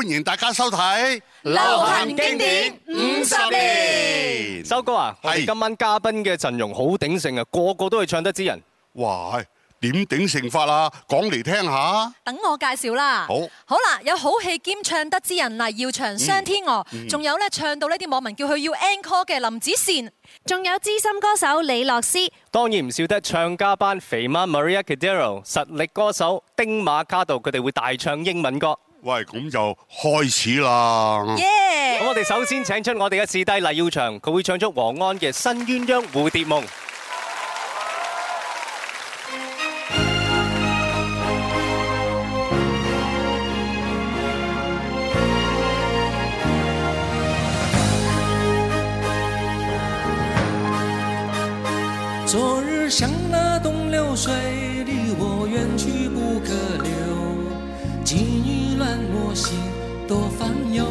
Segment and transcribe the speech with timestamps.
[0.00, 4.64] 歡迎大家收睇流行經典五十年。
[4.64, 5.14] 收歌啊，
[5.44, 8.58] 今晚嘉賓嘅陣容好鼎盛啊，個個都係唱得之人。
[8.94, 9.38] 哇，
[9.80, 10.90] 點鼎盛法啊？
[11.06, 12.10] 講嚟聽下。
[12.24, 13.26] 等我介紹啦。
[13.28, 13.40] 好。
[13.66, 16.82] 好啦，有好戲兼唱得之人嚟，耀祥、双天鵝。
[17.06, 20.12] 仲有咧唱到呢啲網民叫佢要 a n c h o r 嘅林子善，
[20.46, 22.30] 仲有资深歌手李樂詩。
[22.50, 28.74] 當然唔少得唱家班肥媽 m a r i a c a d e r o 實力歌手丁馬卡道，佢哋會大唱英文歌。
[29.02, 31.20] 喂，咁就開始啦！
[31.24, 36.62] 咁我哋首先請出我哋嘅師弟黎耀祥，佢會唱出黃安嘅《新鸳鸯蝴蝶夢》。
[52.26, 54.32] 昨日像那東流水，
[54.84, 59.52] 離我遠去不可留，今乱我心，
[60.08, 60.86] 多烦忧。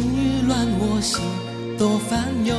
[0.16, 1.20] 欲乱我心，
[1.76, 2.54] 多烦忧。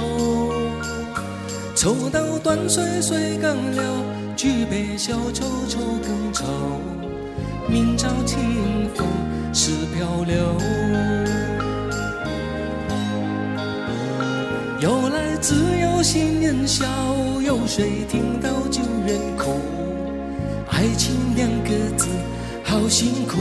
[1.75, 3.81] 抽刀断水，水更流；
[4.37, 6.43] 举杯消愁，愁更愁。
[7.67, 8.37] 明朝清
[8.93, 9.07] 风
[9.51, 10.37] 是漂流。
[14.79, 16.85] 有来自有心人笑，
[17.43, 19.57] 有谁听到旧人哭？
[20.69, 22.07] 爱情两个字，
[22.63, 23.39] 好辛苦。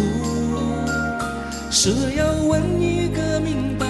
[1.70, 3.89] 是要问一个明白。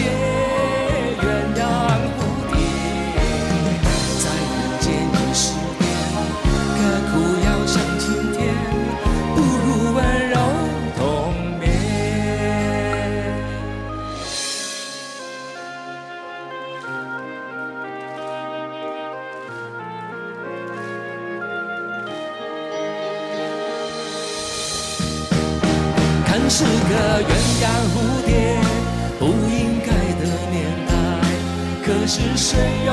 [32.13, 32.91] 是谁又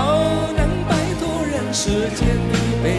[0.56, 2.97] 能摆脱人世间的悲？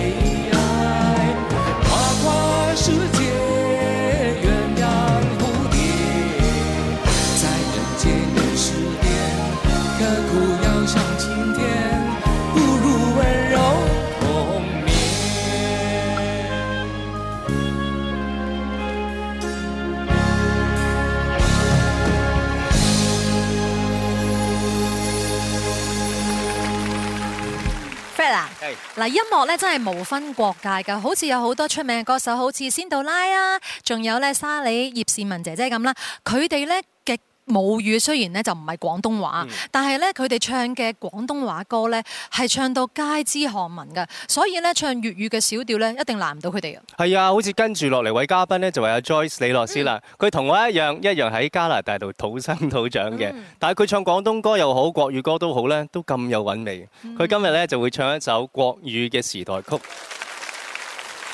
[28.99, 35.93] 嗱，音樂咧真係無分國界㗎，好似有好多出名嘅歌手，好似仙杜拉啊，仲有咧沙莉葉倩文姐姐咁啦，
[36.25, 36.81] 佢哋咧。
[37.49, 42.01] 母語雖然咧就唔係廣東話，但係咧佢哋唱嘅廣東話歌咧
[42.31, 46.81] 係唱到街知巷聞嘅，所以咧唱粵語嘅小調咧一定難唔到佢哋啊！
[46.97, 56.87] 係啊，好似跟住落嚟位嘉賓咧就係阿 Joyce 李洛斯啦，佢同我一樣一樣喺加拿大度土生土長嘅，但係佢唱廣東歌又好，國語歌都好咧，都咁有韻味。
[57.17, 59.83] 佢今日咧就會唱一首國語嘅時代曲。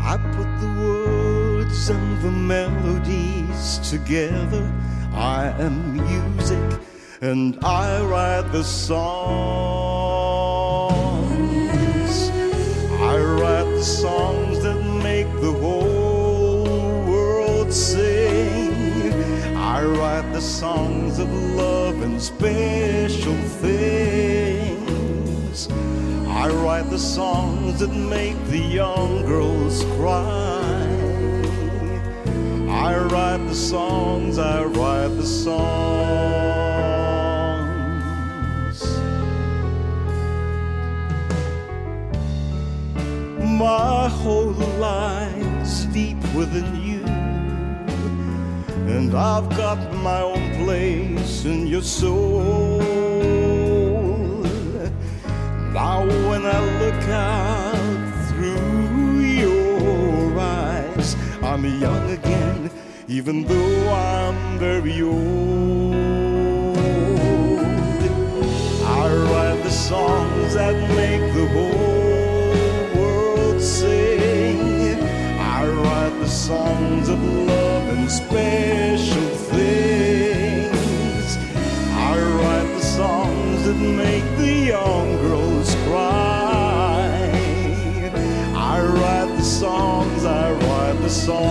[0.00, 4.64] I put the words and the melodies together.
[5.12, 6.80] I am music
[7.20, 9.28] and I write the songs.
[13.12, 14.37] I write the songs.
[19.78, 25.68] I write the songs of love and special things.
[26.44, 30.84] I write the songs that make the young girls cry.
[32.88, 36.18] I write the songs, I write the songs.
[43.64, 44.56] My whole
[44.90, 46.87] life's deep within you
[48.96, 52.80] and I've got my own place in your soul.
[55.76, 62.70] Now, when I look out through your eyes, I'm young again,
[63.08, 66.78] even though I'm very old.
[69.02, 71.97] I write the songs that make the whole.
[76.48, 81.36] songs of love and special things.
[81.92, 87.04] I write the songs that make the young girls cry.
[88.56, 91.44] I write the songs, I write the songs.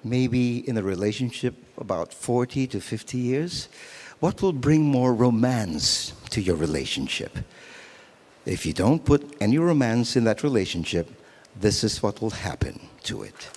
[0.04, 3.70] maybe in a relationship about 40 to 50 years,
[4.20, 7.38] what will bring more romance to your relationship?
[8.48, 11.12] If you don't put any romance in that relationship,
[11.56, 13.50] this is what will happen to it.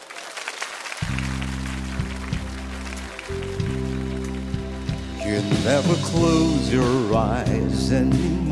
[5.24, 8.49] You never close your eyes anymore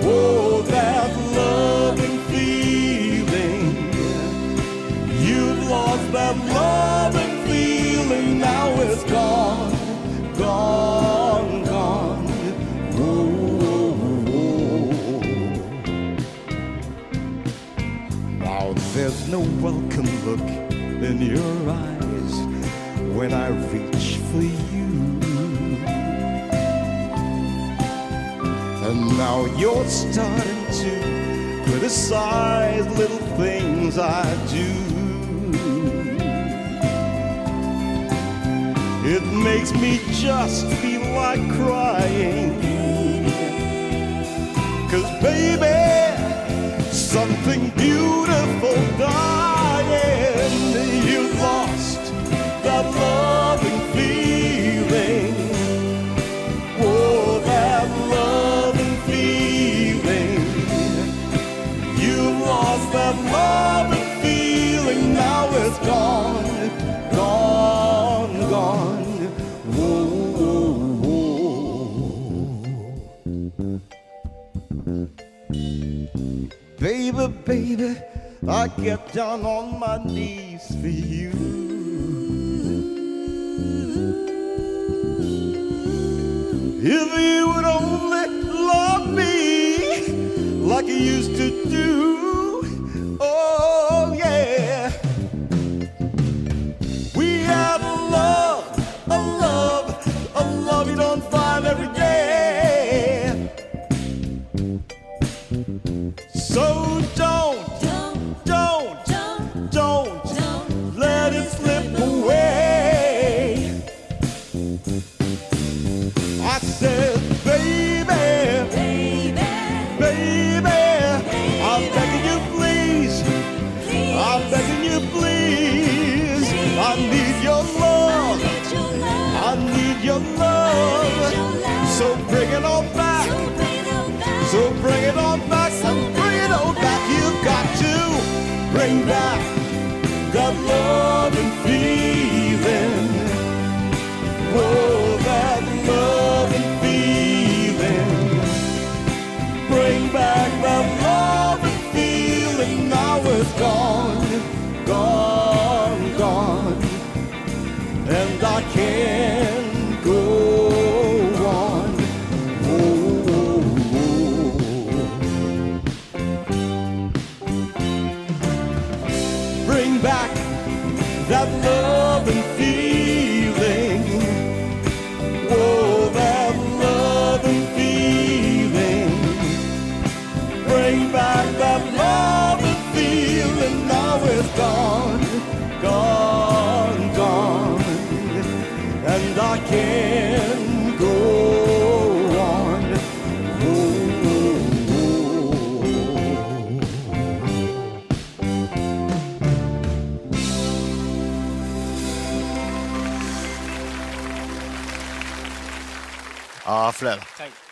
[0.03, 3.77] Oh, that loving feeling.
[5.29, 8.39] You've lost that loving feeling.
[8.39, 9.73] Now it's gone,
[10.37, 12.29] gone, gone.
[12.95, 13.95] Oh,
[18.45, 20.45] Now there's no welcome look
[21.09, 22.37] in your eyes
[23.17, 24.96] when I reach for you
[29.15, 35.57] Now you're starting to criticize little things I do.
[39.09, 42.61] It makes me just feel like crying.
[44.91, 49.56] Cause baby, something beautiful died.
[77.77, 77.99] baby,
[78.49, 81.31] I get down on my knees for you.
[86.89, 88.29] If you would only
[88.73, 90.09] love me
[90.61, 92.16] like you used to do.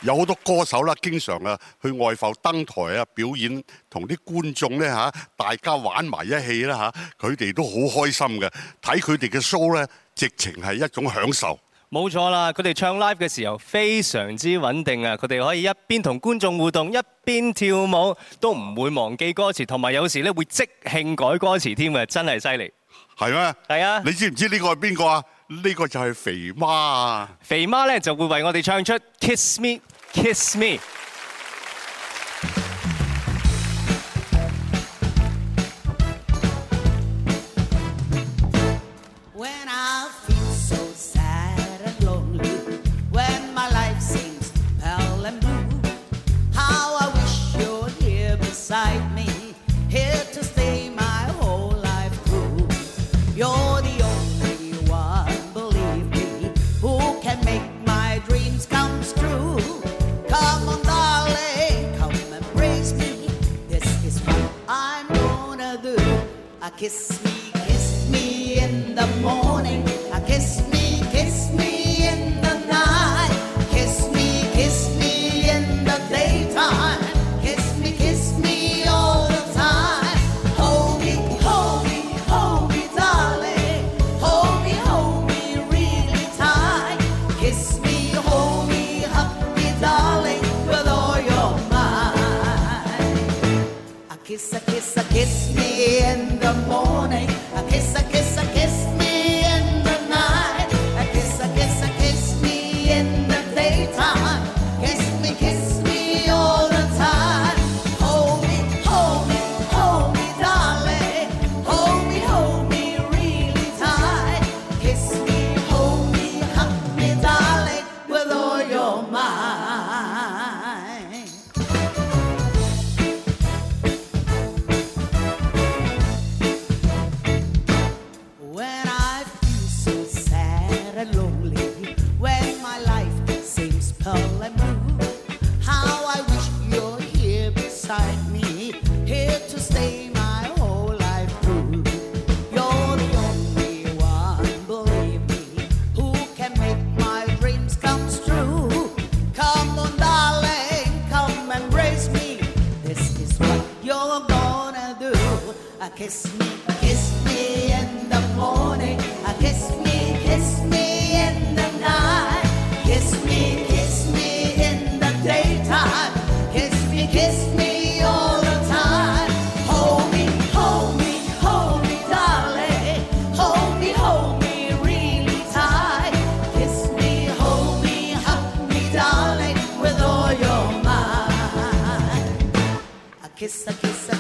[0.05, 8.51] 有好多歌手啦，經常啊去外埠登台啊表演，同啲觀眾咧嚇大家玩埋一氣啦嚇，佢哋都好開心嘅。
[8.83, 11.59] 睇佢哋嘅 show 咧，直情係一種享受。
[11.91, 15.17] 冇錯啦，佢哋唱 live 嘅時候非常之穩定啊！
[15.17, 22.71] 佢哋可以一邊同觀眾互動，一邊跳舞，都唔會忘記歌詞，同埋有時咧會即興改歌詞添嘅，真係犀利。
[23.17, 23.55] 係咩？
[23.69, 24.03] 係啊！
[24.05, 25.25] 你知唔知呢個係邊個啊？
[25.49, 27.29] 呢個就係肥媽啊！
[27.41, 29.79] 肥媽咧就會為我哋唱出 Kiss Me。
[30.15, 30.79] Kiss Me.
[66.85, 67.24] kiss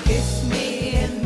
[0.04, 1.23] kiss me in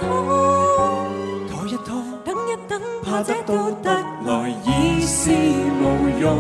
[3.23, 3.91] 得到得
[4.25, 6.39] 来已是无用，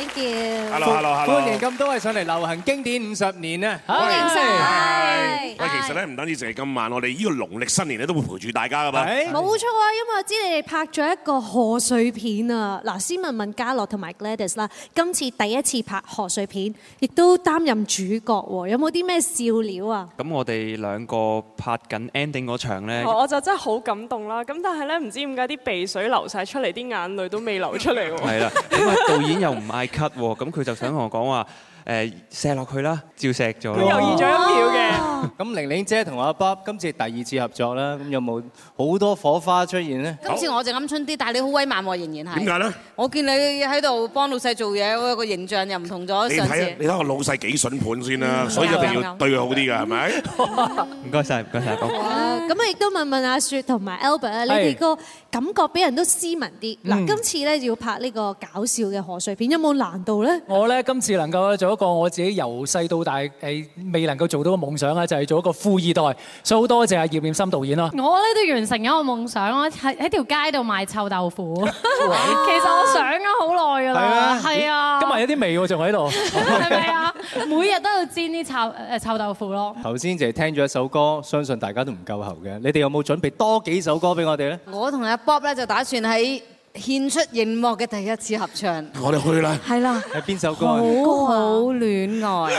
[0.02, 3.80] thank you，hello hello hello，歡迎咁多位上嚟流行經典五十年啊！
[3.88, 20.10] 歡迎，嗨，喂，其實咧唔單止成係今晚，我哋呢個農曆新年咧都會陪住大家噶嘛，冇錯啊，因為我知你哋拍咗一個賀歲片啊，嗱，先問問嘉樂同埋 Gladys 啦，今次第一次拍賀歲片，亦都擔任主角喎，有冇啲咩笑料啊？
[20.18, 29.91] 咁我哋兩個拍緊 ending 嗰場咧，我就真係好感動啦，咁但係咧唔知點解啲鼻水流晒出嚟，啲眼淚都未流出嚟喎，係啦，咁啊導演又唔嗌。
[29.92, 31.46] 咳喎，咁佢就想同我講話。
[31.86, 33.72] 誒射落去啦，照石咗。
[33.74, 34.92] 佢猶豫咗一秒嘅。
[35.38, 38.42] 咁玲玲姐同阿 Bob 今次第二次合作啦，咁有冇
[38.76, 40.18] 好多火花出現咧？
[40.26, 42.40] 今次我就啱春啲，但係你好威猛喎，仍然係。
[42.40, 42.74] 點解咧？
[42.96, 50.12] 我見你喺度幫老細做嘢，個形象又唔同咗你睇下你睇老細幾筍盤先啦，所以一定要對佢好啲㗎，係咪？
[51.08, 51.76] 唔該晒，唔該晒。
[51.76, 51.88] 好。
[51.88, 54.96] 咁啊，亦都問問阿雪同埋 Albert 啊，你哋個
[55.30, 56.78] 感覺俾人都斯文啲。
[56.86, 60.42] 嗱，今次咧要拍呢個搞笑嘅賀歲片，有冇難度咧？
[60.48, 61.81] 我咧今次能夠做一。
[61.86, 67.86] 個我自己由細到大誒未能夠做到嘅夢想啊，就係做一個富二代，所以好多謝阿葉念心導演咯。
[67.98, 71.56] 我咧都完成咗個夢想咯，喺喺條街度賣臭豆腐。
[71.66, 73.26] 其實我想咗
[73.58, 76.10] 好耐噶啦，係啊，今日有啲味喎，仲喺度。
[76.10, 77.14] 係咪啊？
[77.48, 78.54] 每日都要煎啲臭
[78.94, 79.76] 誒臭豆腐咯。
[79.82, 82.60] 頭先就係聽咗一首歌，相信大家都唔夠喉嘅。
[82.60, 84.60] 你哋有冇準備多幾首歌俾我哋咧？
[84.72, 86.42] 我同阿 Bob 咧就打算喺。
[86.82, 90.66] 獻出熒幕嘅第一次合唱，我哋去啦，係啦，係邊首歌？
[90.68, 92.56] 好好戀愛，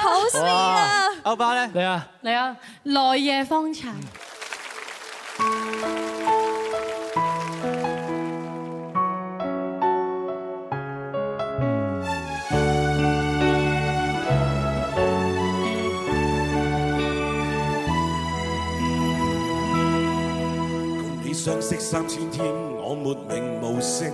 [0.00, 1.04] 好先啊！
[1.24, 3.92] 歐巴咧，你啊，你啊，來夜芳塵。
[21.44, 22.42] 相识三千天，
[22.78, 24.10] 我没名无姓，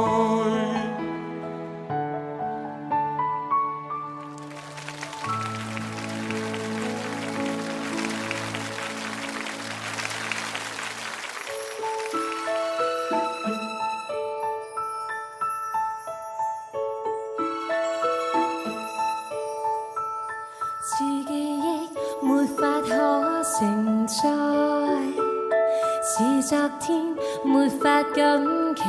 [28.22, 28.82] 紧期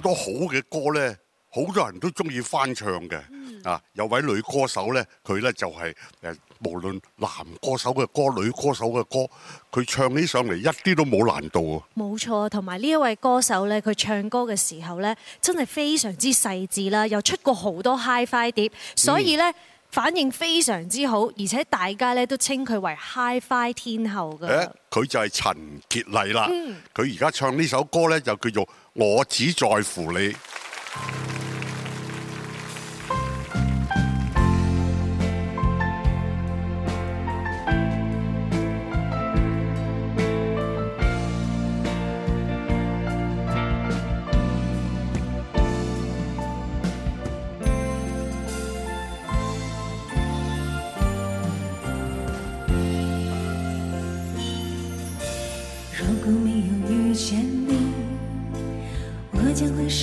[0.00, 1.16] 多好嘅歌咧，
[1.52, 3.20] 好多人都中意翻唱嘅。
[3.62, 5.76] 啊，有位女歌手咧，佢咧就系
[6.22, 7.28] 诶，无论男
[7.60, 9.28] 歌手嘅歌、女歌手嘅歌，
[9.70, 11.76] 佢唱起上嚟一啲都冇难度啊！
[11.94, 19.52] 冇错，同埋呢一位歌手咧，佢唱歌嘅时候咧，真系非常之细致啦，又出过好多 h i f i 碟，所以咧
[19.90, 24.70] 反应非常之好，而且大家咧都称佢为 h i f i 天后嘅。
[24.88, 25.52] 佢就系陈
[25.90, 26.48] 洁丽啦。
[26.94, 28.68] 佢而家唱呢首歌咧，就叫做。
[28.94, 31.49] 我只在乎你。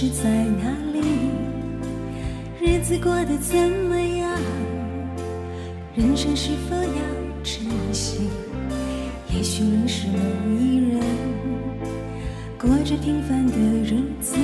[0.10, 0.30] 在
[0.62, 1.02] 哪里？
[2.62, 4.32] 日子过得怎么样？
[5.96, 7.02] 人生是否要
[7.44, 8.30] 珍惜？
[9.34, 11.02] 也许认识某一人，
[12.58, 14.38] 过着平凡的日子。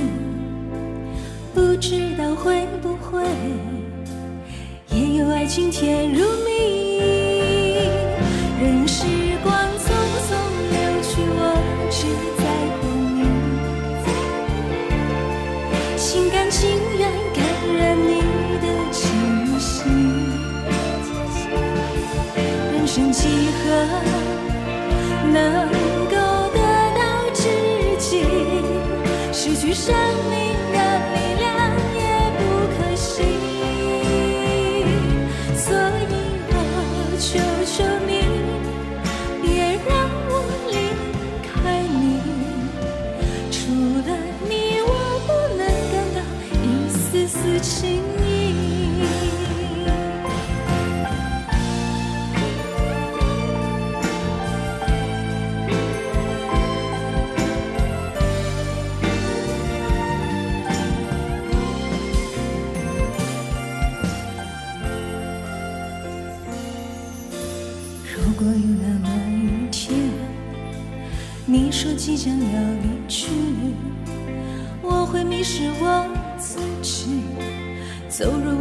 [78.23, 78.52] so rude.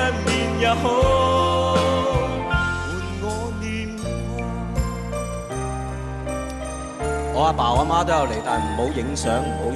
[7.37, 9.67] 阿爸我阿妈都有嚟，但系唔好影相，唔好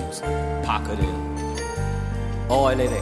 [0.64, 1.01] 拍佢哋。
[2.49, 2.97] 我爱你哋。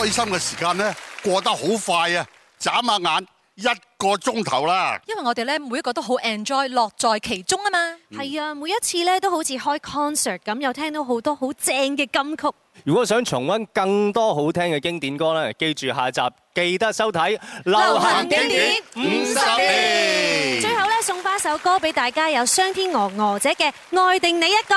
[0.00, 2.26] 开心嘅时间咧过得好快啊！
[2.58, 3.26] 眨下眼
[3.56, 3.64] 一
[3.98, 4.98] 个钟头啦。
[5.06, 8.22] 因为我哋咧每一个都好 enjoy，乐在其中啊嘛。
[8.22, 12.46] 系啊，每一次咧都好似开 concert 咁，又听到好多好正嘅金曲。
[12.84, 16.20] 如果想重温更多好听嘅经典歌咧，记住下集
[16.54, 17.38] 记得收睇。
[17.66, 20.60] 流行经典五十年。
[20.62, 23.70] 最后咧送翻首歌俾大家，有双天鹅鹅姐嘅
[24.02, 24.74] 《爱定你一个》。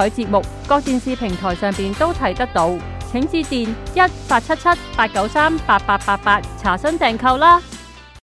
[0.00, 2.70] 彩节目各电视平台上边都睇得到，
[3.12, 7.60] 请致电一八七七八九三八八八八查询订购啦。